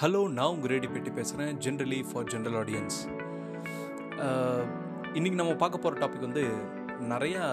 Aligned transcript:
Hello 0.00 0.18
நான் 0.34 0.50
உங்கள் 0.54 0.70
radii 0.70 0.88
பெட்டி 0.94 1.10
பேசுகிறேன் 1.14 1.56
ஜென்ரலி 1.64 1.96
ஃபார் 2.08 2.26
ஜென்ரல் 2.32 2.56
ஆடியன்ஸ் 2.58 2.98
இன்றைக்கி 5.16 5.38
நம்ம 5.40 5.54
பார்க்க 5.62 5.80
போகிற 5.84 5.98
டாபிக் 6.02 6.26
வந்து 6.26 6.42
நிறையா 7.12 7.44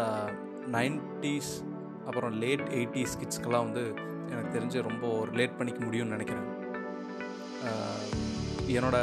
நைன்டிஸ் 0.76 1.50
அப்புறம் 2.08 2.36
லேட் 2.44 2.64
எயிட்டிஸ் 2.80 3.16
கிட்ஸ்க்கெல்லாம் 3.22 3.66
வந்து 3.68 3.84
எனக்கு 4.32 4.52
தெரிஞ்சு 4.58 4.84
ரொம்ப 4.90 5.08
ரிலேட் 5.32 5.58
பண்ணிக்க 5.58 5.80
முடியும்னு 5.86 6.16
நினைக்கிறேன். 6.16 6.48
என்னோட 8.76 9.00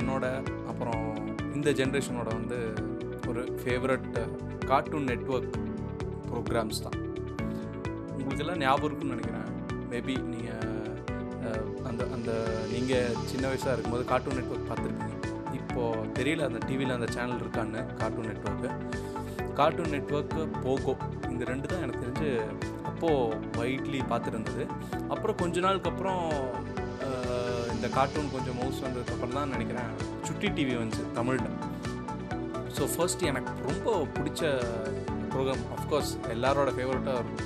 என்னோட 0.00 0.24
அப்புறம் 0.72 1.04
இந்த 1.56 1.70
ஜென்ரேஷனோட 1.82 2.30
வந்து 2.38 2.60
ஒரு 3.32 3.44
ஃபேவரட் 3.60 4.10
கார்ட்டூன் 4.70 5.08
நெட்வொர்க் 5.12 5.58
ப்ரோக்ராம்ஸ் 6.30 6.82
தான். 6.86 6.98
உங்களுக்கெல்லாம் 8.16 8.64
ஞாபகம் 8.66 8.88
இருக்குன்னு 8.90 9.16
நினைக்கிறேன். 9.16 9.46
மேபி 9.92 10.16
நீங்கள் 10.32 10.77
அந்த 11.98 12.14
அந்த 12.16 12.32
நீங்கள் 12.72 13.14
சின்ன 13.30 13.44
வயசாக 13.50 13.72
இருக்கும்போது 13.74 14.04
கார்ட்டூன் 14.10 14.36
நெட்வொர்க் 14.38 14.68
பார்த்துருப்பீங்க 14.68 15.14
இப்போது 15.58 16.10
தெரியல 16.18 16.42
அந்த 16.48 16.60
டிவியில் 16.66 16.94
அந்த 16.96 17.08
சேனல் 17.14 17.40
இருக்கான்னு 17.44 17.80
cartoon 18.00 18.28
network 18.30 18.68
cartoon 19.58 19.92
network 19.94 20.42
Pogo. 20.64 20.92
இந்த 21.30 21.42
ரெண்டு 21.50 21.66
தான் 21.70 21.82
எனக்கு 21.84 22.02
தெரிஞ்சு 22.04 22.28
அப்போது 22.90 23.38
வைட்லி 23.58 24.00
பார்த்துருந்தது. 24.12 24.64
அப்புறம் 25.14 25.38
கொஞ்ச 25.42 25.60
நாளுக்கு 25.66 25.90
அப்புறம் 25.92 26.22
இந்த 27.74 27.88
கார்ட்டூன் 27.96 28.30
கொஞ்சம் 28.36 28.58
மவுஸ் 28.60 28.84
வந்ததுக்கப்புறம் 28.86 29.36
தான் 29.38 29.52
நினைக்கிறேன் 29.54 29.90
சுட்டி 30.28 30.50
டிவி 30.58 30.76
வந்துச்சு 30.80 31.06
தமிழில். 31.18 31.50
ஸோ 32.76 32.84
ஃபர்ஸ்ட் 32.94 33.24
எனக்கு 33.32 33.52
ரொம்ப 33.70 33.96
பிடிச்ச 34.18 34.52
ப்ரோக்ராம் 35.32 35.64
அஃப்கோர்ஸ் 35.78 36.12
எல்லாரோட 36.36 36.70
ஃபேவரட்டாக 36.76 37.20
இருக்கும். 37.22 37.44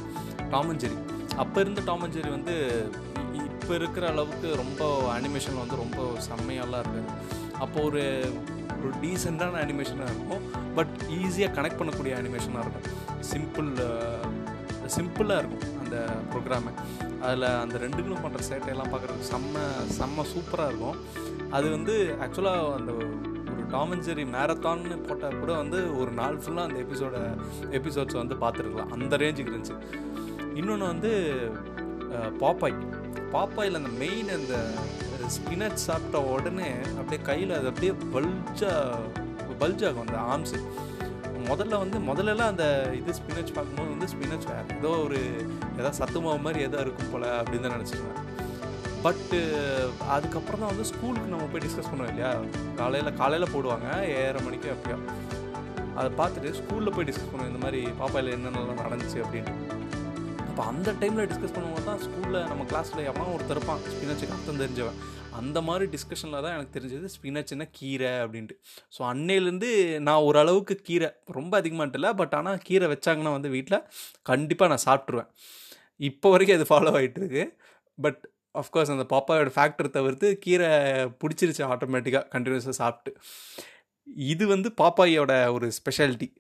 டாம் 0.55 0.70
அண்ட் 0.73 0.84
ஜெரி 0.84 0.98
அப்போ 1.42 1.59
இருந்த 1.64 1.83
டாம் 1.89 2.05
அண்ட் 2.05 2.16
ஜெரி 2.19 2.30
வந்து 2.39 2.55
இப்போ 3.62 3.75
இருக்கிற 3.80 4.05
அளவுக்கு 4.12 4.48
ரொம்ப 4.62 4.83
அனிமேஷன் 5.16 5.59
வந்து 5.62 5.77
ரொம்ப 5.83 5.98
செம்மையாலாம் 6.29 6.83
இருக்குது. 6.84 7.12
அப்போ 7.65 7.79
ஒரு 7.89 8.03
ஒரு 8.84 8.92
டீசெண்டான 9.03 9.59
அனிமேஷனாக 9.64 10.12
இருக்கும். 10.12 10.42
பட் 10.77 10.95
ஈஸியாக 11.19 11.55
கனெக்ட் 11.56 11.78
பண்ணக்கூடிய 11.81 12.12
அனிமேஷனாக 12.20 12.64
இருக்கும். 12.64 12.86
சிம்பிள் 13.33 13.69
சிம்பிளாக 14.95 15.42
இருக்கும் 15.42 15.67
அந்த 15.83 15.97
ப்ரோக்ராமு 16.31 16.70
அதில் 17.27 17.47
அந்த 17.64 17.77
ரெண்டுங்களும் 17.84 18.23
பண்ணுற 18.25 18.41
சேட்டையெல்லாம் 18.48 18.91
பார்க்குறதுக்கு 18.92 19.28
செம்ம 19.33 19.64
செம்ம 19.98 20.25
சூப்பராக 20.33 20.70
இருக்கும். 20.70 20.98
அது 21.56 21.67
வந்து 21.77 21.95
ஆக்சுவலாக 22.25 22.73
அந்த 22.79 22.92
ஒரு 22.92 23.11
டாம் 23.75 23.92
மேரத்தான்னு 24.36 24.98
போட்டால் 25.08 25.39
கூட 25.42 25.53
வந்து 25.62 25.79
ஒரு 26.01 26.12
நாள் 26.20 26.41
ஃபுல்லாக 26.42 26.69
அந்த 26.69 26.81
எபிசோட 26.86 27.14
எபிசோட்ஸ் 27.79 28.20
வந்து 28.23 28.36
பார்த்துருக்கலாம். 28.42 28.92
அந்த 28.97 29.17
ரேஞ்சுக்கு 29.23 29.55
இருந்துச்சு. 29.55 29.79
இன்னொன்று 30.61 30.86
வந்து 30.92 31.12
பாப்பாய் 32.42 32.77
பாப்பாயில் 33.34 33.80
அந்த 33.80 33.92
மெயின் 34.02 34.30
அந்த 34.38 34.55
ஸ்பினட் 35.36 35.84
சாப்பிட்ட 35.88 36.19
உடனே 36.33 36.70
அப்படியே 36.98 37.20
கையில் 37.22 37.52
அது 37.58 37.66
அப்படியே 37.66 37.92
பல்ஜா 38.14 38.72
பல்ஜ் 39.61 39.84
ஆகும் 39.89 40.05
அந்த 40.06 40.19
ஆர்ம்ஸு 40.33 40.58
முதல்ல 41.50 41.78
வந்து 41.78 41.98
முதல்லலாம் 41.98 42.50
அந்த 42.52 42.66
இது 42.98 43.12
ஸ்பினச் 43.19 43.55
பார்க்கும்போது 43.55 43.92
வந்து 43.94 44.08
ஸ்பினச் 44.12 44.47
வேறு 44.50 44.77
ஏதோ 44.78 44.91
ஒரு 45.06 45.20
ஏதோ 45.80 45.91
சத்துமாவு 46.00 46.44
மாதிரி 46.44 46.61
ஏதோ 46.62 46.78
இருக்கும் 46.84 47.11
போல் 47.12 47.27
அப்படின்னு 47.39 47.66
தான் 47.66 47.77
நினச்சிருந்தேன். 47.77 48.19
பட்டு 49.02 49.39
அதுக்கப்புறம் 50.14 50.61
தான் 50.61 50.72
வந்து 50.72 50.84
ஸ்கூலுக்கு 50.91 51.33
நம்ம 51.33 51.48
போய் 51.52 51.64
டிஸ்கஸ் 51.64 51.91
பண்ணுவோம் 51.91 52.11
இல்லையா? 52.12 52.30
காலையில் 52.80 53.17
காலையில் 53.20 53.52
போடுவாங்க 53.55 53.89
ஏழரை 54.19 54.42
மணிக்கு 54.46 54.70
அப்படியா. 54.74 54.98
அதை 55.96 56.08
பார்த்துட்டு 56.20 56.52
ஸ்கூலில் 56.61 56.94
போய் 56.96 57.08
டிஸ்கஸ் 57.08 57.30
பண்ணுவோம் 57.33 57.52
இந்த 57.52 57.62
மாதிரி 57.64 57.80
பாப்பாயில் 58.00 58.34
என்னென்னலாம் 58.36 58.84
நடந்துச்சு 58.86 59.19
அப்படின்ட்டு. 59.24 59.61
அப்போ 60.53 60.64
அந்த 60.70 60.91
டைமில் 61.00 61.28
டிஸ்கஸ் 61.28 61.55
பண்ணும்போது 61.56 61.86
தான் 61.89 62.00
ஸ்கூலில் 62.03 62.39
நம்ம 62.48 62.62
கிளாஸில் 62.70 62.98
எவன் 63.11 63.31
ஒருத்தர் 63.34 63.56
இருப்பான் 63.56 63.78
ஸ்பினச்சுக்கு 63.92 64.34
அர்த்தம் 64.34 64.58
தெரிஞ்சவன். 64.62 64.98
அந்த 65.39 65.58
மாதிரி 65.69 65.84
டிஸ்கஷனில் 65.95 66.45
தான் 66.45 66.55
எனக்கு 66.56 66.75
தெரிஞ்சது 66.75 67.06
ஸ்பினச்சுன்னா 67.14 67.67
கீரை 67.78 68.11
அப்படின்ட்டு. 68.25 68.56
ஸோ 68.97 69.00
அன்னையிலேருந்து 69.12 69.70
நான் 70.08 70.25
ஓரளவுக்கு 70.27 70.75
கீரை 70.89 71.08
ரொம்ப 71.39 71.62
அதிகமாகட்டில்ல 71.62 72.00
இல்லை 72.00 72.13
பட் 72.20 72.36
ஆனால் 72.40 72.61
கீரை 72.67 72.89
வச்சாங்கன்னா 72.92 73.33
வந்து 73.36 73.52
வீட்டில் 73.57 73.79
கண்டிப்பாக 74.33 74.70
நான் 74.74 74.85
சாப்பிட்ருவேன் 74.86 75.30
இப்போ 76.11 76.35
வரைக்கும் 76.35 76.58
அது 76.58 76.69
ஃபாலோ 76.73 76.95
ஆகிட்டு 77.01 77.20
இருக்கு. 77.23 77.46
பட் 77.98 78.23
அஃப்கோர்ஸ் 78.63 78.95
அந்த 78.98 79.08
பாப்பாவோட 79.17 79.57
ஃபேக்டர் 79.58 79.92
தவிர்த்து 79.98 80.36
கீரை 80.46 80.70
பிடிச்சிருச்சு 81.23 81.67
ஆட்டோமேட்டிக்காக 81.73 82.24
கண்டினியூஸாக 82.36 82.79
சாப்பிட்டு. 82.83 83.13
இது 84.33 84.45
வந்து 84.55 84.70
பாப்பாயோட 84.84 85.33
ஒரு 85.57 85.69
ஸ்பெஷாலிட்டி 85.80 86.30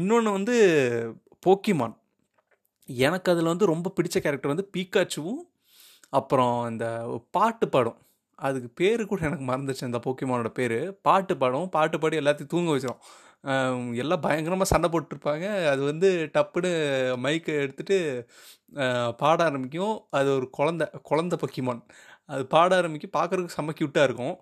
இன்னொன்று 0.00 0.38
வந்து 0.40 0.56
போக்கிமான் 1.44 1.96
எனக்கு 3.06 3.28
அதில் 3.32 3.50
வந்து 3.52 3.70
ரொம்ப 3.72 3.92
பிடிச்ச 3.96 4.16
கேரக்டர் 4.24 4.52
வந்து 4.54 4.66
பீக்காச்சுவும் 4.76 5.40
அப்புறம் 6.18 6.56
இந்த 6.70 6.86
பாட்டு 7.36 7.66
பாடும். 7.68 7.98
அதுக்கு 8.38 8.68
பேர் 8.80 9.02
கூட 9.10 9.20
எனக்கு 9.28 9.46
மறந்துச்சு 9.50 9.88
அந்த 9.88 9.98
போக்கிமானோட 10.06 10.50
பேர். 10.58 10.78
பாட்டு 11.06 11.34
பாடும் 11.42 11.68
பாட்டு 11.76 11.96
பாடி 12.02 12.20
எல்லாத்தையும் 12.20 12.52
தூங்க 12.54 12.70
வச்சிடும் 12.76 13.02
எல்லாம் 14.02 14.22
பயங்கரமாக 14.24 14.68
சண்டை 14.72 14.88
போட்டுருப்பாங்க. 14.92 15.46
அது 15.72 15.82
வந்து 15.90 16.08
டப்புன்னு 16.34 16.70
மைக்கை 17.24 17.52
எடுத்துகிட்டு 17.62 17.98
பாட 19.22 19.38
ஆரம்பிக்கும். 19.48 19.94
அது 20.18 20.28
ஒரு 20.38 20.46
குழந்த 20.58 20.82
குழந்த 21.10 21.36
பொக்கிமான் 21.42 21.82
அது 22.34 22.42
பாட 22.54 22.70
ஆரம்பிக்கும். 22.80 23.14
பார்க்குறதுக்கு 23.18 23.56
செம்ம 23.58 23.74
க்யூட்டாக 23.80 24.08
இருக்கும். 24.08 24.36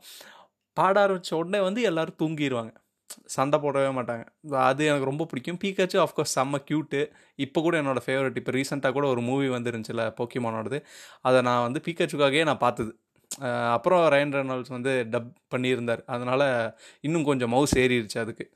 பாட 0.77 0.97
ஆரம்பித்த 1.05 1.37
உடனே 1.43 1.61
வந்து 1.69 1.81
எல்லோரும் 1.91 2.21
தூங்கிடுவாங்க 2.23 2.73
சண்டை 3.37 3.59
போடவே 3.65 3.91
மாட்டாங்க. 3.99 4.25
அது 4.71 4.83
எனக்கு 4.91 5.09
ரொம்ப 5.11 5.25
பிடிக்கும். 5.31 5.59
பீக்காச்சு 5.65 5.99
ஆஃப்கோர்ஸ் 6.05 6.35
செம்ம 6.39 6.61
க்யூட்டு 6.69 7.01
இப்போ 7.45 7.59
கூட 7.67 7.75
என்னோடய 7.83 8.05
ஃபேவரட் 8.07 8.39
இப்போ 8.41 8.53
ரீசெண்டாக 8.59 8.93
கூட 8.97 9.07
ஒரு 9.15 9.23
மூவி 9.29 9.47
வந்துருந்துச்சுல 9.57 10.05
போக்கிமானோடது 10.19 10.81
அதை 11.29 11.39
நான் 11.49 11.65
வந்து 11.67 11.83
பீக்காச்சுக்காகவே 11.87 12.45
நான் 12.51 12.65
பார்த்தது. 12.67 12.93
அப்புறம் 13.77 14.03
ரயன் 14.15 14.35
ரெனால்ட்ஸ் 14.39 14.75
வந்து 14.77 14.93
டப் 15.15 15.33
பண்ணியிருந்தார். 15.55 16.03
அதனால் 16.15 16.47
இன்னும் 17.07 17.29
கொஞ்சம் 17.31 17.53
மவுஸ் 17.55 17.75
ஏறிடுச்சு 17.85 18.19
அதுக்கு. 18.25 18.47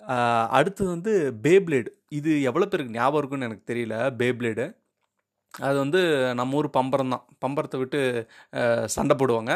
அடுத்தது 0.00 0.56
அடுத்து 0.58 0.82
வந்து 0.94 1.12
பேப்ளேடு 1.44 1.90
இது 2.18 2.30
எவ்வளோ 2.48 2.66
பேருக்கு 2.72 2.96
ஞாபகம் 2.96 3.20
இருக்குன்னு 3.20 3.46
எனக்கு 3.48 3.70
தெரியல 3.70 3.96
பேப்ளேடு 4.20 4.64
அது 5.66 5.76
வந்து 5.84 6.00
நம்ம 6.40 6.56
ஊர் 6.58 6.68
பம்பரம் 6.76 7.12
தான். 7.14 7.24
பம்பரத்தை 7.44 7.78
விட்டு 7.82 8.00
சண்டை 8.96 9.14
போடுவாங்க. 9.20 9.52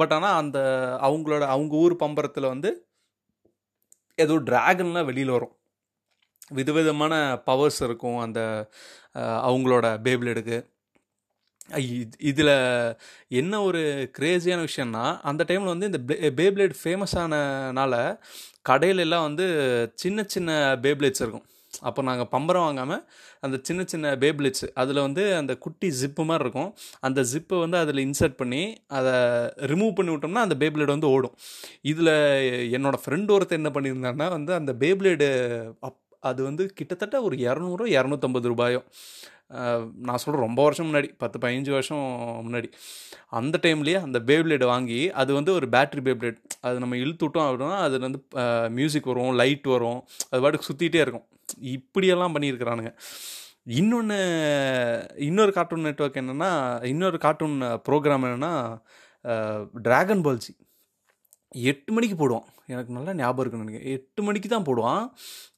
பட் 0.00 0.12
ஆனால் 0.16 0.38
அந்த 0.42 0.58
அவங்களோட 1.06 1.44
அவங்க 1.54 1.74
ஊர் 1.84 1.94
பம்பரத்தில் 2.02 2.52
வந்து 2.54 2.70
ஏதோ 4.24 4.34
ட்ராகன்லாம் 4.48 5.08
வெளியில் 5.10 5.34
வரும். 5.36 5.54
விதவிதமான 6.58 7.14
பவர்ஸ் 7.48 7.80
இருக்கும் 7.86 8.18
அந்த 8.26 8.40
அவங்களோட 9.48 9.86
பேபிளெடுக்கு 10.06 10.58
இதில் 12.30 12.54
என்ன 13.40 13.54
ஒரு 13.62 13.82
கிரேசியான 14.18 14.60
விஷயம்னா 14.68 15.04
அந்த 15.30 15.42
டைமில் 15.48 15.72
வந்து 15.74 15.88
இந்த 15.90 16.00
பேப்ளேட் 16.40 16.74
ஃபேமஸ் 16.82 17.14
ஆனனால 17.22 17.94
கடையிலெல்லாம் 18.68 19.26
வந்து 19.28 19.46
சின்ன 20.02 20.24
சின்ன 20.34 20.50
பேப்ளேட்ஸ் 20.84 21.22
இருக்கும். 21.24 21.46
அப்போ 21.88 22.00
நாங்கள் 22.08 22.28
பம்பரம் 22.34 22.66
வாங்காமல் 22.66 23.02
அந்த 23.44 23.56
சின்ன 23.68 23.84
சின்ன 23.92 24.12
பேப்ளேட்ஸ் 24.24 24.66
அதில் 24.82 25.00
வந்து 25.06 25.24
அந்த 25.40 25.52
குட்டி 25.64 25.88
ஜிப்பு 26.00 26.24
மாதிரி 26.30 26.44
இருக்கும். 26.46 26.70
அந்த 27.00 27.20
ஜிப்பை 27.32 27.58
வந்து 27.64 27.78
அதில் 27.82 28.04
இன்சர்ட் 28.06 28.36
பண்ணி 28.42 28.62
அதை 28.98 29.14
ரிமூவ் 29.72 29.96
பண்ணி 29.98 30.12
விட்டோம்னா 30.14 30.46
அந்த 30.48 30.58
பேப்ளேட் 30.62 30.94
வந்து 30.96 31.10
ஓடும். 31.16 31.34
இதில் 31.92 32.14
என்னோடய 32.76 33.02
ஃப்ரெண்டு 33.04 33.34
ஒருத்தர் 33.36 33.60
என்ன 33.62 33.72
பண்ணியிருந்தாருன்னா 33.76 34.28
வந்து 34.36 34.54
அந்த 34.60 34.74
பேப்ளேடு 34.84 35.28
அப் 35.88 35.98
அது 36.30 36.40
வந்து 36.46 36.62
கிட்டத்தட்ட 36.78 37.16
ஒரு 37.26 37.36
இரநூறு 37.48 37.84
இரநூத்தம்பது 37.98 38.46
ரூபாயோ. 38.52 38.80
நான் 40.06 40.20
சொல்கிறேன் 40.22 40.44
ரொம்ப 40.46 40.60
வருஷம் 40.66 40.86
முன்னாடி 40.88 41.08
பத்து 41.22 41.36
பதினஞ்சு 41.42 41.72
வருஷம் 41.76 42.02
முன்னாடி. 42.46 42.68
அந்த 43.38 43.56
டைம்லேயே 43.64 43.98
அந்த 44.06 44.18
பேப்ளேடு 44.28 44.66
வாங்கி 44.72 45.00
அது 45.20 45.30
வந்து 45.38 45.52
ஒரு 45.58 45.66
பேட்ரி 45.74 46.02
பேப்ளேட். 46.08 46.38
அது 46.66 46.76
நம்ம 46.82 46.96
இழுத்து 46.96 47.24
விட்டோம் 47.26 47.46
அப்படின்னா 47.48 47.78
அது 47.86 47.98
வந்து 48.06 48.20
மியூசிக் 48.78 49.10
வரும் 49.12 49.32
லைட் 49.40 49.66
வரும் 49.74 50.00
அது 50.30 50.42
பாட்டுக்கு 50.44 50.68
சுற்றிட்டே 50.70 51.00
இருக்கும். 51.04 51.26
இப்படியெல்லாம் 51.74 52.34
பண்ணியிருக்கிறானுங்க. 52.34 52.92
இன்னொன்று 53.80 54.18
இன்னொரு 55.28 55.52
கார்ட்டூன் 55.56 55.86
நெட்வொர்க் 55.88 56.20
என்னென்னா 56.22 56.50
இன்னொரு 56.92 57.18
கார்ட்டூன் 57.24 57.56
ப்ரோக்ராம் 57.88 58.24
என்னென்னா 58.28 58.52
ட்ராகன் 59.86 60.24
பால்ஜி 60.26 60.52
எட்டு 61.68 61.90
மணிக்கு 61.94 62.16
போடுவான். 62.16 62.48
எனக்கு 62.72 62.96
நல்லா 62.96 63.12
ஞாபகம் 63.20 63.42
இருக்குன்னு 63.42 63.64
நினைக்கிறேன். 63.64 63.92
எட்டு 63.96 64.20
மணிக்கு 64.22 64.48
தான் 64.48 64.66
போடுவான். 64.68 65.04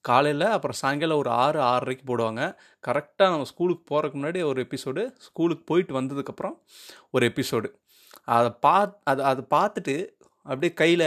காலையில் 0.08 0.46
அப்புறம் 0.54 0.78
சாயங்காலம் 0.80 1.20
ஒரு 1.22 1.30
ஆறு 1.42 1.58
ஆறரைக்கு 1.72 2.04
போடுவாங்க. 2.10 2.42
கரெக்டாக 2.88 3.32
நம்ம 3.34 3.48
ஸ்கூலுக்கு 3.52 3.84
போகிறதுக்கு 3.90 4.18
முன்னாடி 4.20 4.42
ஒரு 4.50 4.60
எபிசோடு 4.66 5.02
ஸ்கூலுக்கு 5.26 5.64
போயிட்டு 5.70 5.94
வந்ததுக்கப்புறம் 6.00 6.56
ஒரு 7.10 7.26
எபிசோடு 7.32 7.70
அதை 8.36 8.50
பா 8.64 8.74
அதை 9.10 9.22
அதை 9.30 9.44
பார்த்துட்டு 9.56 9.96
அப்படியே 10.46 10.72
கையில் 10.74 11.06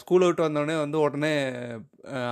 ஸ்கூலை 0.00 0.24
விட்டு 0.26 0.46
வந்தோடனே 0.46 0.74
வந்து 0.82 0.98
உடனே 1.00 1.32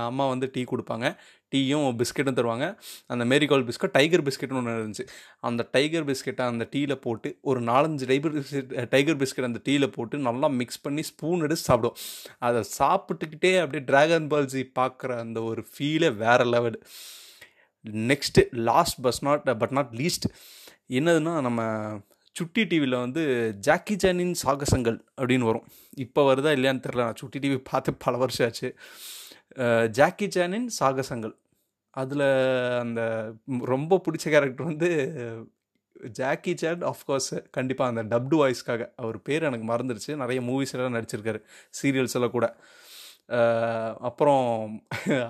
அம்மா 0.09 0.25
வந்து 0.27 0.47
டீ 0.53 0.61
கொடுப்பாங்க. 0.71 1.07
டீயும் 1.53 1.87
பிஸ்கெட்டும் 2.01 2.37
தருவாங்க. 2.39 2.67
அந்த 3.13 3.23
மேரிகோல்ட் 3.31 3.67
பிஸ்கட் 3.69 3.93
டைகர் 3.97 4.23
பிஸ்கெட்னு 4.27 4.59
ஒன்று 4.61 4.77
இருந்துச்சு. 4.79 5.05
அந்த 5.49 5.67
டைகர் 5.75 6.07
பிஸ்கெட்டை 6.09 6.45
அந்த 6.51 6.67
டீயில் 6.75 6.95
போட்டு 7.05 7.31
ஒரு 7.51 7.61
நாலஞ்சு 7.71 8.07
டைபர் 8.11 8.35
பிஸ்கெட் 8.37 8.71
டைகர் 8.93 9.19
பிஸ்கெட் 9.23 9.49
அந்த 9.49 9.61
டீயில் 9.67 9.87
போட்டு 9.97 10.23
நல்லா 10.29 10.49
மிக்ஸ் 10.61 10.83
பண்ணி 10.87 11.05
ஸ்பூன் 11.11 11.45
எடுத்து 11.47 11.67
சாப்பிடும் 11.69 11.97
அதை 12.47 12.63
சாப்பிட்டுக்கிட்டே 12.77 13.53
அப்படியே 13.63 13.83
டிராகன் 13.91 14.31
பால்ஜி 14.33 14.63
பார்க்குற 14.79 15.19
அந்த 15.25 15.41
ஒரு 15.49 15.63
ஃபீலே 15.73 16.11
வேறு 16.23 16.47
level 16.55 16.79
next 18.11 18.41
last 18.71 18.99
but 19.05 19.21
not 19.27 19.47
but 19.61 19.75
not 19.77 19.93
least 20.01 20.27
என்னதுன்னா 20.97 21.35
நம்ம 21.47 21.61
சுட்டி 22.35 22.61
டிவியில் 22.69 22.95
வந்து 23.03 23.23
ஜாக்கி 23.65 23.95
ஜானின் 24.03 24.31
சாகசங்கள் 24.41 24.95
அப்படின்னு 25.17 25.47
வரும். 25.49 25.65
இப்போ 26.03 26.21
வருதா 26.27 26.51
இல்லையான்னு 26.55 26.83
தெரில 26.85 27.03
நான் 27.07 27.19
சுட்டி 27.21 27.39
டிவி 27.43 27.57
பார்த்து 27.69 27.91
பல 28.05 28.17
வருஷம் 28.21 28.45
ஆச்சு. 28.47 28.69
ஜாக்கி 29.97 30.27
ஜானின் 30.35 30.67
சாகசங்கள். 30.79 31.33
அதில் 31.93 32.27
அந்த 32.83 33.01
ரொம்ப 33.65 34.01
பிடிச்ச 34.05 34.25
கேரக்டர் 34.25 34.69
வந்து 34.71 34.89
ஜாக்கி 36.19 36.53
சேட் 36.57 36.83
ஆஃப்கோர்ஸ் 36.83 37.31
கண்டிப்பாக 37.51 37.91
அந்த 37.91 38.03
டப்டு 38.13 38.37
வாய்ஸ்க்காக 38.41 38.83
அவர் 38.95 39.17
பேர் 39.21 39.43
எனக்கு 39.43 39.67
மறந்துடுச்சு 39.73 40.11
நிறைய 40.15 40.39
மூவிஸ் 40.41 40.73
எல்லாம் 40.75 40.95
நடிச்சிருக்காரு. 40.95 41.39
சீரியல்ஸ் 41.81 42.15
எல்லாம் 42.15 42.35
கூட. 42.37 42.47
அப்புறம் 44.09 44.47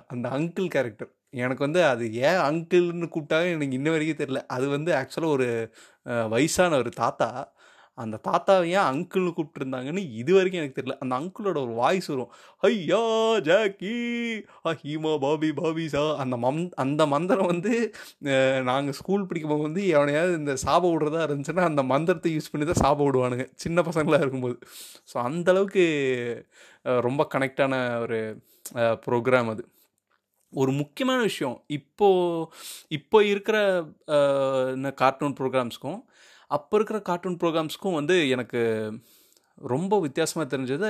அந்த 0.07 0.25
அங்கிள் 0.29 0.67
கேரக்டர் 0.67 1.11
எனக்கு 1.43 1.63
வந்து 1.63 1.81
அது 1.83 2.05
ஏன் 2.27 2.41
அங்கிள்னு 2.49 3.07
கூப்பிட்டாங்க 3.13 3.47
எனக்கு 3.55 3.77
இன்ன 3.79 3.91
வரைக்கும் 3.91 4.21
தெரில 4.23 4.39
அது 4.47 4.65
வந்து 4.69 4.91
ஆக்சுவலாக 4.93 5.35
ஒரு 5.37 5.47
வயசான 6.29 6.77
ஒரு 6.77 6.91
தாத்தா. 7.01 7.29
அந்த 7.97 8.15
தாத்தாவை 8.27 8.67
ஏன் 8.75 8.87
அங்கிள்னு 8.91 9.31
கூப்பிட்டுருந்தாங்கன்னு 9.37 10.03
இது 10.19 10.31
வரைக்கும் 10.35 10.61
எனக்கு 10.61 10.77
தெரியல. 10.77 10.95
அந்த 11.03 11.13
அங்கிளோட 11.19 11.57
ஒரு 11.65 11.73
வாய்ஸ் 11.81 12.07
வரும். 12.13 12.31
ஐயா 12.69 13.01
ஜாக்கி 13.47 13.93
ஹீமா 14.81 15.11
பாபி 15.25 15.49
பாபி 15.59 15.85
சா 15.95 16.03
அந்த 16.23 16.37
மம் 16.45 16.61
அந்த 16.83 17.05
மந்திரம் 17.13 17.51
வந்து 17.53 17.73
நாங்கள் 18.69 18.97
ஸ்கூல் 18.99 19.27
படிக்கும்போது 19.29 19.67
வந்து 19.67 19.83
எவனையாவது 19.95 20.39
இந்த 20.41 20.55
சாப 20.65 20.83
விடுறதா 20.93 21.21
இருந்துச்சுன்னா 21.27 21.65
அந்த 21.71 21.83
மந்திரத்தை 21.93 22.31
யூஸ் 22.37 22.51
பண்ணி 22.53 22.67
தான் 22.71 22.83
சாப 22.85 22.99
விடுவானுங்க. 23.07 23.45
சின்ன 23.65 23.81
பசங்களாக 23.89 24.23
இருக்கும்போது. 24.25 24.57
ஸோ 25.11 25.17
அந்தளவுக்கு 25.27 25.85
ரொம்ப 27.07 27.21
கனெக்டான 27.35 27.73
ஒரு 28.05 28.19
ப்ரோக்ராம் 29.05 29.51
அது. 29.53 29.63
ஒரு 30.53 30.71
முக்கியமான 30.79 31.19
விஷயம். 31.29 31.55
இப்போ 31.77 32.07
இப்போ 32.97 33.17
இருக்கிற 33.33 33.57
கார்ட்டூன் 35.01 35.37
ப்ரோக்ராம்ஸ்க்கும் 35.39 35.99
அப்போ 36.57 36.73
இருக்கிற 36.77 36.97
கார்ட்டூன் 37.09 37.37
ப்ரோக்ராம்ஸ்க்கும் 37.41 37.97
வந்து 37.99 38.15
எனக்கு 38.35 38.61
ரொம்ப 39.73 39.93
வித்தியாசமாக 40.05 40.47
தெரிஞ்சது. 40.53 40.89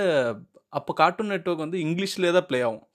அப்போ 0.78 0.92
கார்ட்டூன் 1.02 1.32
நெட்வொர்க் 1.34 1.66
வந்து 1.66 1.80
இங்கிலீஷ்லேயே 1.86 2.32
தான் 2.38 2.48
ப்ளே 2.50 2.60
ஆகும். 2.68 2.86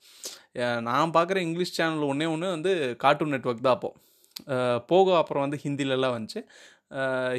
நான் 0.87 1.13
பார்க்குற 1.17 1.37
இங்கிலீஷ் 1.47 1.75
சேனல் 1.77 2.09
ஒன்றே 2.11 2.27
ஒன்று 2.33 2.55
வந்து 2.55 2.71
கார்ட்டூன் 3.03 3.33
நெட்ஒர்க் 3.35 3.65
தான் 3.67 3.77
அப்போது 3.77 4.81
போக 4.91 5.07
அப்புறம் 5.21 5.43
வந்து 5.45 5.59
ஹிந்திலெலாம் 5.65 6.15
வந்துச்சு. 6.15 6.41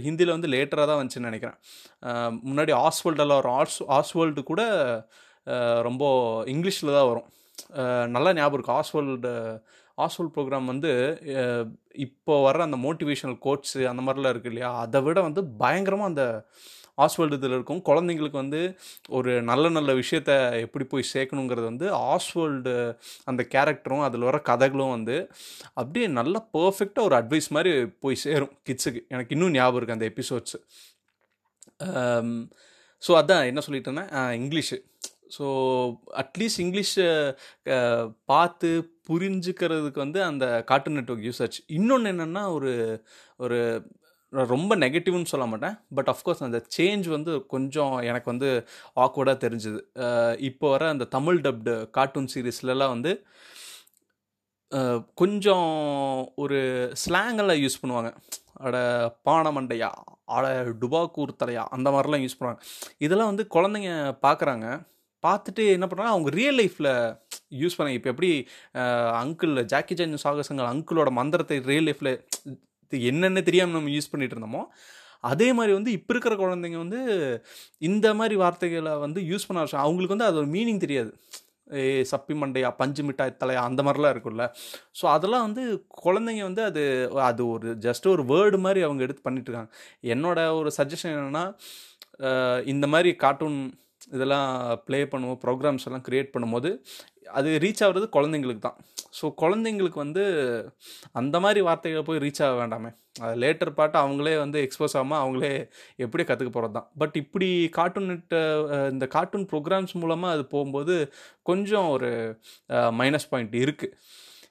ஹிந்தியில் 0.06 0.34
வந்து 0.36 0.48
லேட்டராக 0.54 0.86
தான் 0.90 1.00
வந்துச்சுன்னு 1.00 1.30
நினைக்கிறேன். 1.30 1.58
முன்னாடி 2.48 2.72
ஆஸ்வேல்டெல்லாம் 2.86 3.40
வரும் 3.40 3.56
ஆஸ் 3.60 3.78
ஆஸ்வேல்டு 3.98 4.42
கூட 4.50 4.62
ரொம்ப 5.88 6.04
இங்கிலீஷில் 6.54 6.96
தான் 6.98 7.08
வரும். 7.10 7.28
நல்லா 8.16 8.30
ஞாபகம் 8.38 8.58
இருக்குது 8.58 8.78
ஆஸ்வேல்டு 8.80 9.32
ஆசோல் 10.04 10.32
ப்ரோக்ராம் 10.34 10.70
வந்து 10.72 10.90
இப்போ 12.06 12.34
வர்ற 12.46 12.60
அந்த 12.68 12.78
மோட்டிவேஷனல் 12.86 13.38
கோட்ஸு 13.46 13.80
அந்த 13.92 14.02
மாதிரிலாம் 14.06 14.34
இருக்குது 14.34 14.52
இல்லையா? 14.52 14.70
அதை 14.84 15.00
விட 15.06 15.18
வந்து 15.28 15.42
பயங்கரமாக 15.62 16.12
அந்த 16.12 16.24
ஆஸ்வேல்டு 17.04 17.36
இதில் 17.38 17.54
இருக்கும். 17.56 17.82
குழந்தைங்களுக்கு 17.88 18.38
வந்து 18.42 18.60
ஒரு 19.16 19.32
நல்ல 19.50 19.66
நல்ல 19.76 19.90
விஷயத்த 20.00 20.32
எப்படி 20.64 20.84
போய் 20.92 21.10
சேர்க்கணுங்கிறது 21.12 21.66
வந்து 21.70 21.86
ஆஸ்வேல்டு 22.14 22.74
அந்த 23.30 23.42
கேரக்டரும் 23.54 24.04
அதில் 24.08 24.26
வர 24.28 24.38
கதைகளும் 24.50 24.94
வந்து 24.96 25.16
அப்படியே 25.80 26.08
நல்லா 26.18 26.40
பர்ஃபெக்டாக 26.56 27.08
ஒரு 27.08 27.16
அட்வைஸ் 27.20 27.48
மாதிரி 27.56 27.72
போய் 28.04 28.22
சேரும் 28.24 28.52
கிட்ஸுக்கு. 28.68 29.02
எனக்கு 29.14 29.34
இன்னும் 29.36 29.56
ஞாபகம் 29.58 29.78
இருக்குது 29.80 29.98
அந்த 29.98 30.08
எபிசோட்ஸு. 30.12 30.60
ஸோ 33.02 33.12
அதான் 33.20 33.48
என்ன 33.50 33.60
சொல்லிட்டு 33.66 33.90
இருந்தேன் 33.90 34.12
இங்கிலீஷு. 34.40 34.78
ஸோ 35.36 35.46
அட்லீஸ்ட் 36.22 36.62
இங்கிலீஷை 36.64 37.08
பார்த்து 38.32 38.70
புரிஞ்சுக்கிறதுக்கு 39.10 40.04
வந்து 40.04 40.20
அந்த 40.30 40.44
கார்ட்டூன் 40.70 40.98
நெட்ஒர்க் 41.00 41.26
யூஸ் 41.28 41.42
ஆச்சு 41.46 41.62
இன்னொன்று 41.78 42.12
என்னென்னா 42.14 42.44
ஒரு 42.58 42.72
ஒரு 43.44 43.58
ரொம்ப 44.52 44.72
நெகட்டிவ்னு 44.82 45.30
சொல்ல 45.30 45.46
மாட்டேன். 45.52 45.76
பட் 45.96 46.10
அஃப்கோர்ஸ் 46.12 46.44
அந்த 46.46 46.58
சேஞ்ச் 46.76 47.06
வந்து 47.14 47.32
கொஞ்சம் 47.54 47.94
எனக்கு 48.10 48.28
வந்து 48.32 48.48
ஆக்வர்டாக 49.04 49.38
தெரிஞ்சுது. 49.44 49.80
இப்போ 50.48 50.66
வர 50.74 50.84
அந்த 50.94 51.06
தமிழ் 51.16 51.40
டப்டு 51.46 51.74
கார்ட்டூன் 51.96 52.30
சீரீஸ்லலாம் 52.34 52.94
வந்து 52.96 53.12
கொஞ்சம் 55.20 55.70
ஒரு 56.42 56.58
ஸ்லாங்கெல்லாம் 57.04 57.60
யூஸ் 57.62 57.80
பண்ணுவாங்க. 57.82 58.10
அட 58.66 58.76
பானமண்டையா 59.28 59.90
அட 60.36 60.46
டுபாக்கூர் 60.82 61.32
தலையா 61.42 61.64
அந்த 61.76 61.88
மாதிரிலாம் 61.94 62.24
யூஸ் 62.24 62.38
பண்ணுவாங்க. 62.38 62.62
இதெல்லாம் 63.06 63.30
வந்து 63.32 63.46
குழந்தைங்க 63.56 63.92
பார்க்குறாங்க. 64.26 64.66
பார்த்துட்டு 65.26 65.64
என்ன 65.76 65.86
பண்ணுறாங்க 65.86 66.12
அவங்க 66.14 66.30
ரியல் 66.30 66.58
லைஃப்பில் 66.60 66.90
யூஸ் 67.52 67.76
பண்ண 67.76 67.92
இப்போ 67.92 68.10
எப்படி 68.10 68.30
அங்கிள் 69.22 69.54
ஜாக்கி 69.64 69.96
சான் 69.96 70.22
சாகசங்கள் 70.24 70.70
அங்கிளோட 70.72 71.10
மந்திரத்தை 71.10 71.58
ரியல் 71.70 71.88
லைஃப்பில் 71.88 72.12
என்னென்ன 72.92 73.42
தெரியாமல் 73.42 73.76
நம்ம 73.78 73.92
யூஸ் 73.96 74.10
பண்ணிகிட்டு 74.12 74.36
இருந்தோமோ 74.36 74.62
அதே 75.24 75.48
மாதிரி 75.52 75.72
வந்து 75.74 75.90
இப்போ 75.92 76.12
இருக்கிற 76.14 76.34
குழந்தைங்க 76.36 76.78
வந்து 76.84 77.00
இந்த 77.78 78.06
மாதிரி 78.14 78.34
வார்த்தைகளை 78.34 78.92
வந்து 78.98 79.20
யூஸ் 79.30 79.46
பண்ண 79.46 79.60
ஆரம்பிச்சாங்க 79.60 79.86
அவங்களுக்கு 79.86 80.14
வந்து 80.16 80.28
அது 80.28 80.40
ஒரு 80.42 80.48
மீனிங் 80.56 80.82
தெரியாது. 80.84 81.10
ஏ 81.78 81.82
சப்பி 82.12 82.34
மண்டையா 82.42 82.68
பஞ்சு 82.78 83.02
மிட்டாய் 83.08 83.32
தலையா 83.42 83.60
அந்த 83.68 83.80
மாதிரிலாம் 83.86 84.12
இருக்கும்ல. 84.14 84.44
ஸோ 85.00 85.04
அதெல்லாம் 85.16 85.44
வந்து 85.48 85.64
குழந்தைங்க 86.04 86.42
வந்து 86.48 86.62
அது 86.70 86.82
அது 87.28 87.42
ஒரு 87.54 87.68
ஜஸ்ட் 87.86 88.06
ஒரு 88.14 88.22
வேர்டு 88.32 88.58
மாதிரி 88.58 88.80
அவங்க 88.86 89.04
எடுத்து 89.06 89.22
பண்ணிட்டுருக்காங்க 89.28 89.70
என்னோட 90.14 90.38
ஒரு 90.60 90.72
சஜஷன் 90.78 91.14
என்னென்னா 91.16 91.44
இந்த 92.64 92.86
மாதிரி 92.86 93.10
கார்ட்டூன் 93.16 93.58
இதெல்லாம் 94.16 94.48
ப்ளே 94.86 95.00
பண்ணுவோம் 95.12 95.40
ப்ரோக்ராம்ஸ் 95.44 95.86
எல்லாம் 95.88 96.04
க்ரியேட் 96.08 96.32
பண்ணும்போது 96.34 96.70
அது 97.38 97.50
ரீச் 97.64 97.82
ஆகுறது 97.86 98.06
குழந்தைங்களுக்கு 98.16 98.62
தான். 98.66 98.78
ஸோ 99.18 99.26
குழந்தைங்களுக்கு 99.42 99.98
வந்து 100.04 100.22
அந்த 101.20 101.36
மாதிரி 101.44 101.60
வார்த்தைகளை 101.68 102.02
போய் 102.08 102.22
ரீச் 102.24 102.40
ஆக 102.46 102.54
வேண்டாமே. 102.60 102.90
அது 103.24 103.34
லேட்டர் 103.42 103.72
பாட்டு 103.78 103.96
அவங்களே 104.02 104.34
வந்து 104.44 104.58
எக்ஸ்போஸ் 104.66 104.96
ஆகாமல் 104.98 105.20
அவங்களே 105.22 105.52
எப்படி 106.04 106.22
கற்றுக்க 106.28 106.50
போகிறது 106.56 106.76
தான். 106.78 106.88
பட் 107.02 107.16
இப்படி 107.22 107.48
கார்ட்டூன் 107.78 108.10
இந்த 108.94 109.06
கார்ட்டூன் 109.16 109.46
ப்ரோக்ராம்ஸ் 109.52 109.94
மூலமாக 110.02 110.36
அது 110.36 110.44
போகும்போது 110.54 110.96
கொஞ்சம் 111.50 111.88
ஒரு 111.96 112.10
மைனஸ் 113.00 113.30
பாயிண்ட் 113.32 113.56
இருக்குது 113.64 113.96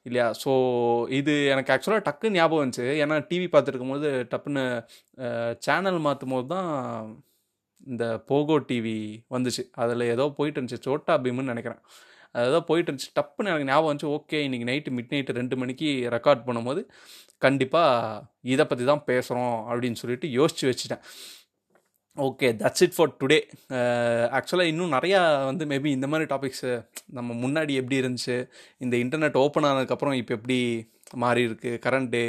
இல்லையா? 0.08 0.28
ஸோ 0.44 0.52
இது 1.20 1.34
எனக்கு 1.54 1.72
ஆக்சுவலாக 1.74 2.06
டக்குன்னு 2.08 2.38
ஞாபகம் 2.40 2.62
வந்துச்சு. 2.64 2.86
ஏன்னா 3.04 3.16
டிவி 3.32 3.48
பார்த்துருக்கும் 3.56 3.94
போது 3.94 4.10
டப்புன்னு 4.34 4.64
சேனல் 5.66 6.00
மாற்றும் 6.08 6.36
போது 6.36 6.48
தான் 6.56 6.70
இந்த 7.92 8.06
போகோ 8.30 8.56
டிவி 8.70 8.98
வந்துச்சு. 9.36 9.64
அதில் 9.84 10.06
ஏதோ 10.16 10.26
போயிட்டு 10.38 10.60
இருந்துச்சு 10.60 10.86
சோட்டா 10.88 11.16
பீம்னு 11.24 11.52
நினைக்கிறேன். 11.54 11.82
அது 12.36 12.48
ஏதோ 12.52 12.60
போயிட்டு 12.70 12.90
இருந்துச்சு 12.92 13.14
டப்புன்னு 13.20 13.52
எனக்கு 13.52 13.70
ஞாபகம் 13.72 13.90
வந்துச்சு. 13.90 14.12
ஓகே 14.18 14.40
இன்றைக்கி 14.48 14.68
நைட்டு 14.72 14.92
மிட் 14.98 15.14
நைட்டு 15.14 15.38
ரெண்டு 15.40 15.56
மணிக்கு 15.62 15.88
ரெக்கார்ட் 16.16 16.46
பண்ணும்போது 16.48 16.82
கண்டிப்பாக 17.46 18.24
இதை 18.54 18.64
பற்றி 18.72 18.86
தான் 18.92 19.04
பேசுகிறோம் 19.12 19.58
அப்படின்னு 19.70 20.00
சொல்லிட்டு 20.02 20.28
யோசித்து 20.40 20.70
வச்சுட்டேன். 20.72 21.04
Okay 22.20 22.48
that's 22.60 22.84
it 22.86 22.96
for 22.96 23.12
today 23.22 23.40
ஆக்சுவலாக 24.38 24.72
இன்னும் 24.72 24.94
நிறையா 24.94 25.20
வந்து 25.46 25.66
மேபி 25.66 25.90
இந்த 25.98 26.08
மாதிரி 26.08 26.28
டாபிக்ஸு 26.32 26.72
uh, 26.72 26.80
நம்ம 27.10 27.36
முன்னாடி 27.44 27.74
எப்படி 27.74 28.00
இருந்துச்சு 28.02 28.38
இந்த 28.78 28.96
இன்டர்நெட் 28.98 29.38
ஓப்பன் 29.38 29.68
ஆனதுக்கப்புறம் 29.70 30.18
இப்போ 30.22 30.34
எப்படி 30.34 30.60
மாறி 31.16 31.42
இருக்கு 31.44 31.72
கரண்ட்டு 31.86 32.24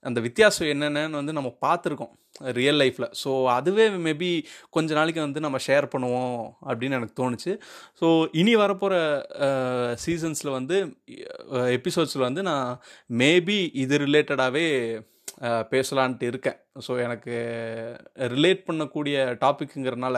அந்த 0.00 0.18
வித்தியாசம் 0.20 0.70
என்னென்னு 0.70 1.20
வந்து 1.20 1.32
நம்ம 1.32 1.50
பார்த்துருக்கோம் 1.66 2.14
ரியல் 2.56 2.78
லைஃப்பில் 2.80 3.08
ஸோ 3.22 3.30
அதுவே 3.48 3.86
மேபி 4.04 4.30
கொஞ்ச 4.70 4.94
நாளைக்கு 4.94 5.20
வந்து 5.20 5.40
நம்ம 5.40 5.58
ஷேர் 5.66 5.86
பண்ணுவோம் 5.94 6.36
அப்படின்னு 6.68 6.98
எனக்கு 6.98 7.18
தோணுச்சு. 7.20 7.52
ஸோ 8.00 8.06
இனி 8.32 8.54
வரப்போகிற 8.56 8.94
சீசன்ஸில் 10.04 10.52
uh, 10.52 10.56
வந்து 10.58 10.76
uh, 11.56 11.68
எபிசோட்ஸில் 11.78 12.26
வந்து 12.28 12.44
நான் 12.50 12.68
மேபி 13.16 13.58
இது 13.74 13.96
ரிலேட்டடாகவே 13.98 14.66
பேசலான்ட்டு 15.72 16.26
இருக்கேன். 16.30 16.58
ஸோ 16.86 16.92
எனக்கு 17.04 17.34
ரிலேட் 18.34 18.60
பண்ணக்கூடிய 18.66 19.16
டாப்பிக்குங்கிறனால 19.44 20.16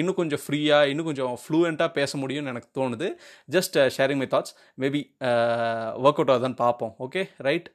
இன்னும் 0.00 0.16
கொஞ்சம் 0.20 0.42
ஃப்ரீயாக 0.44 0.90
இன்னும் 0.92 1.08
கொஞ்சம் 1.08 1.34
ஃப்ளூயண்ட்டாக 1.42 1.90
பேச 1.98 2.18
முடியும்னு 2.22 2.52
எனக்கு 2.52 2.70
தோணுது. 2.78 3.08
Just 3.56 3.76
sharing 3.96 4.20
my 4.22 4.28
thoughts 4.34 4.54
maybe 4.82 5.00
work 6.04 6.20
out 6.20 6.32
ஆகுதான்னு 6.34 6.58
பார்ப்போம். 6.64 6.92
ஓகே 7.06 7.22
ரைட் 7.48 7.68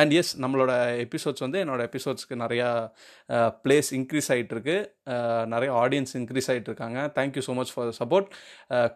அண்ட் 0.00 0.14
எஸ் 0.20 0.32
நம்மளோட 0.44 0.72
எபிசோட்ஸ் 1.06 1.44
வந்து 1.46 1.60
என்னோடய 1.64 1.90
எபிசோட்ஸ்க்கு 1.90 2.42
நிறையா 2.44 2.68
ப்ளேஸ் 3.64 3.90
இன்க்ரீஸ் 4.00 4.30
ஆகிட்டுருக்கு 4.34 4.76
நிறைய 5.54 5.70
ஆடியன்ஸ் 5.82 6.14
இன்க்ரீஸ் 6.20 6.50
ஆகிட்டு 6.52 6.70
இருக்காங்க 6.72 7.00
thank you 7.18 7.44
so 7.48 7.54
much 7.60 7.74
for 7.76 7.96
support 8.02 8.30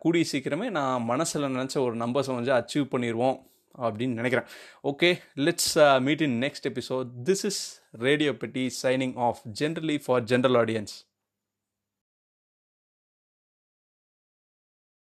கூடிய 0.05 0.25
சீக்கிரமே 0.33 0.69
நான் 0.79 1.09
மனசில் 1.12 1.53
நினச்ச 1.57 1.76
ஒரு 1.87 1.97
நம்பர்ஸை 2.05 2.35
வந்து 2.38 2.55
அச்சீவ் 2.61 2.87
பண்ணிடுவோம் 2.95 3.37
அப்படின்னு 3.78 4.19
நினைக்கிறேன். 4.21 4.49
Okay 4.83 5.11
let's 5.47 6.00
meet 6.00 6.21
in 6.21 6.38
next 6.40 6.69
episode 6.71 7.11
this 7.25 7.45
is 7.50 7.62
radio 7.90 8.37
Petti 8.37 8.71
signing 8.83 9.16
off 9.16 9.40
generally 9.61 9.99
for 10.04 10.25
general 10.25 10.59
audience 10.62 10.95